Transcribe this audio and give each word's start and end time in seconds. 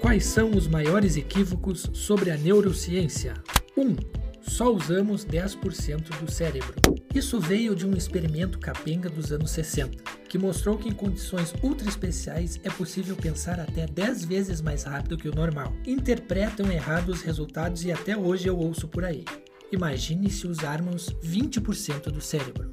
Quais 0.00 0.24
são 0.24 0.50
os 0.52 0.66
maiores 0.66 1.16
equívocos 1.16 1.90
sobre 1.92 2.30
a 2.30 2.36
neurociência? 2.36 3.34
1. 3.76 3.82
Um, 3.82 3.96
só 4.40 4.72
usamos 4.74 5.26
10% 5.26 6.18
do 6.18 6.30
cérebro. 6.30 6.74
Isso 7.14 7.38
veio 7.38 7.76
de 7.76 7.86
um 7.86 7.92
experimento 7.92 8.58
capenga 8.58 9.10
dos 9.10 9.30
anos 9.30 9.50
60, 9.50 10.02
que 10.26 10.38
mostrou 10.38 10.78
que 10.78 10.88
em 10.88 10.92
condições 10.92 11.52
ultra 11.62 11.86
especiais 11.86 12.58
é 12.64 12.70
possível 12.70 13.14
pensar 13.14 13.60
até 13.60 13.86
10 13.86 14.24
vezes 14.24 14.62
mais 14.62 14.84
rápido 14.84 15.18
que 15.18 15.28
o 15.28 15.34
normal. 15.34 15.70
Interpretam 15.86 16.72
errado 16.72 17.10
os 17.10 17.20
resultados 17.20 17.84
e 17.84 17.92
até 17.92 18.16
hoje 18.16 18.48
eu 18.48 18.56
ouço 18.56 18.88
por 18.88 19.04
aí. 19.04 19.22
Imagine 19.70 20.30
se 20.30 20.46
usarmos 20.46 21.10
20% 21.22 22.04
do 22.10 22.22
cérebro. 22.22 22.72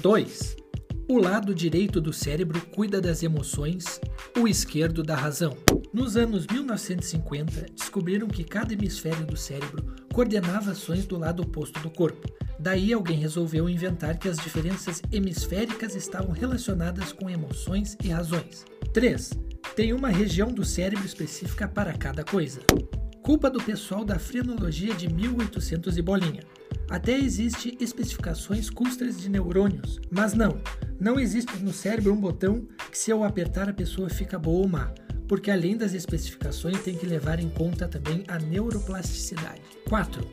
2. 0.00 0.56
O 1.10 1.18
lado 1.18 1.52
direito 1.52 2.00
do 2.00 2.12
cérebro 2.12 2.64
cuida 2.66 3.00
das 3.00 3.24
emoções, 3.24 4.00
o 4.38 4.46
esquerdo 4.46 5.02
da 5.02 5.16
razão. 5.16 5.56
Nos 5.92 6.16
anos 6.16 6.46
1950, 6.46 7.66
descobriram 7.76 8.28
que 8.28 8.44
cada 8.44 8.74
hemisfério 8.74 9.26
do 9.26 9.36
cérebro 9.36 9.84
coordenava 10.14 10.70
ações 10.70 11.04
do 11.06 11.18
lado 11.18 11.42
oposto 11.42 11.80
do 11.80 11.90
corpo. 11.90 12.32
Daí 12.60 12.92
alguém 12.92 13.18
resolveu 13.18 13.68
inventar 13.68 14.20
que 14.20 14.28
as 14.28 14.36
diferenças 14.36 15.02
hemisféricas 15.10 15.96
estavam 15.96 16.30
relacionadas 16.30 17.12
com 17.12 17.28
emoções 17.28 17.96
e 18.04 18.08
razões. 18.08 18.64
3. 18.92 19.30
Tem 19.74 19.92
uma 19.92 20.10
região 20.10 20.52
do 20.52 20.64
cérebro 20.64 21.04
específica 21.04 21.66
para 21.66 21.92
cada 21.92 22.22
coisa. 22.22 22.60
Culpa 23.22 23.50
do 23.50 23.62
pessoal 23.62 24.04
da 24.04 24.18
frenologia 24.18 24.94
de 24.94 25.08
1800 25.12 25.96
e 25.96 26.02
bolinha. 26.02 26.42
Até 26.88 27.16
existe 27.18 27.76
especificações 27.80 28.68
custas 28.68 29.20
de 29.20 29.28
neurônios, 29.28 30.00
mas 30.10 30.34
não, 30.34 30.60
não 30.98 31.20
existe 31.20 31.56
no 31.58 31.72
cérebro 31.72 32.12
um 32.12 32.20
botão 32.20 32.66
que 32.90 32.98
se 32.98 33.10
eu 33.10 33.22
apertar 33.22 33.68
a 33.68 33.74
pessoa 33.74 34.08
fica 34.08 34.38
boa 34.38 34.62
ou 34.62 34.68
má 34.68 34.92
porque 35.30 35.48
além 35.48 35.76
das 35.76 35.94
especificações 35.94 36.82
tem 36.82 36.92
que 36.96 37.06
levar 37.06 37.38
em 37.38 37.48
conta 37.48 37.86
também 37.86 38.24
a 38.26 38.36
neuroplasticidade. 38.36 39.62
4. 39.88 40.26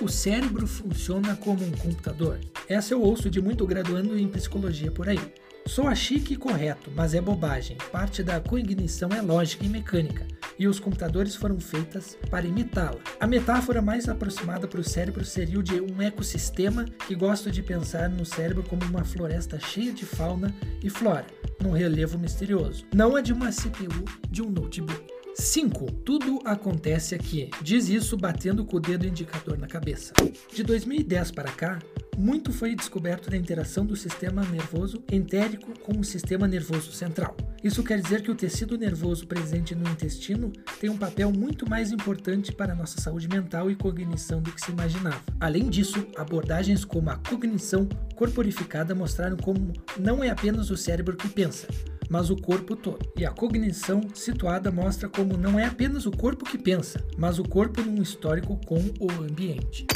O 0.00 0.08
cérebro 0.08 0.64
funciona 0.64 1.34
como 1.34 1.64
um 1.64 1.72
computador. 1.72 2.38
Essa 2.68 2.94
eu 2.94 3.02
ouço 3.02 3.28
de 3.28 3.42
muito 3.42 3.66
graduando 3.66 4.16
em 4.16 4.28
psicologia 4.28 4.92
por 4.92 5.08
aí. 5.08 5.18
Soa 5.66 5.92
chique 5.96 6.34
e 6.34 6.36
correto, 6.36 6.88
mas 6.94 7.14
é 7.14 7.20
bobagem. 7.20 7.76
Parte 7.90 8.22
da 8.22 8.38
cognição 8.38 9.08
é 9.08 9.20
lógica 9.20 9.66
e 9.66 9.68
mecânica, 9.68 10.24
e 10.58 10.66
os 10.66 10.78
computadores 10.78 11.34
foram 11.34 11.58
feitas 11.60 12.16
para 12.30 12.46
imitá-la. 12.46 13.00
A 13.18 13.26
metáfora 13.26 13.82
mais 13.82 14.08
aproximada 14.08 14.66
para 14.66 14.80
o 14.80 14.84
cérebro 14.84 15.24
seria 15.24 15.58
o 15.58 15.62
de 15.62 15.80
um 15.80 16.00
ecossistema 16.00 16.84
que 17.06 17.14
gosta 17.14 17.50
de 17.50 17.62
pensar 17.62 18.08
no 18.08 18.24
cérebro 18.24 18.62
como 18.62 18.84
uma 18.84 19.04
floresta 19.04 19.58
cheia 19.58 19.92
de 19.92 20.04
fauna 20.04 20.54
e 20.82 20.90
flora, 20.90 21.26
num 21.60 21.72
relevo 21.72 22.18
misterioso. 22.18 22.84
Não 22.94 23.16
a 23.16 23.20
de 23.20 23.32
uma 23.32 23.50
CPU 23.50 24.04
de 24.30 24.42
um 24.42 24.50
notebook. 24.50 25.14
5. 25.36 25.90
Tudo 26.04 26.40
acontece 26.44 27.14
aqui. 27.14 27.50
Diz 27.60 27.88
isso 27.88 28.16
batendo 28.16 28.64
com 28.64 28.76
o 28.76 28.80
dedo 28.80 29.06
indicador 29.06 29.58
na 29.58 29.66
cabeça. 29.66 30.12
De 30.52 30.62
2010 30.62 31.32
para 31.32 31.50
cá, 31.50 31.80
muito 32.16 32.52
foi 32.52 32.74
descoberto 32.74 33.28
da 33.30 33.36
interação 33.36 33.84
do 33.84 33.96
sistema 33.96 34.44
nervoso 34.44 35.02
entérico 35.10 35.76
com 35.80 35.98
o 35.98 36.04
sistema 36.04 36.46
nervoso 36.46 36.92
central. 36.92 37.36
Isso 37.64 37.82
quer 37.82 37.98
dizer 37.98 38.20
que 38.20 38.30
o 38.30 38.34
tecido 38.34 38.76
nervoso 38.76 39.26
presente 39.26 39.74
no 39.74 39.88
intestino 39.88 40.52
tem 40.78 40.90
um 40.90 40.98
papel 40.98 41.32
muito 41.32 41.66
mais 41.66 41.90
importante 41.90 42.52
para 42.52 42.74
a 42.74 42.76
nossa 42.76 43.00
saúde 43.00 43.26
mental 43.26 43.70
e 43.70 43.74
cognição 43.74 44.42
do 44.42 44.52
que 44.52 44.60
se 44.60 44.70
imaginava. 44.70 45.22
Além 45.40 45.70
disso, 45.70 46.06
abordagens 46.14 46.84
como 46.84 47.08
a 47.08 47.16
cognição 47.16 47.88
corporificada 48.16 48.94
mostraram 48.94 49.38
como 49.38 49.72
não 49.98 50.22
é 50.22 50.28
apenas 50.28 50.68
o 50.68 50.76
cérebro 50.76 51.16
que 51.16 51.26
pensa, 51.26 51.66
mas 52.10 52.28
o 52.28 52.36
corpo 52.36 52.76
todo. 52.76 53.10
E 53.16 53.24
a 53.24 53.30
cognição 53.30 54.02
situada 54.12 54.70
mostra 54.70 55.08
como 55.08 55.38
não 55.38 55.58
é 55.58 55.64
apenas 55.64 56.04
o 56.04 56.10
corpo 56.10 56.44
que 56.44 56.58
pensa, 56.58 57.02
mas 57.16 57.38
o 57.38 57.44
corpo 57.44 57.80
num 57.80 58.02
histórico 58.02 58.60
com 58.66 58.92
o 59.00 59.10
ambiente. 59.22 59.86